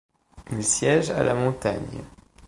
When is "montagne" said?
1.35-2.01